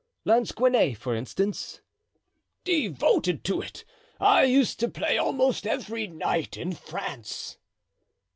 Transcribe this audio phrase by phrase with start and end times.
[0.25, 1.81] "Lansquenet, for instance?"
[2.63, 3.85] "Devoted to it.
[4.19, 7.59] I used to play almost every night in France."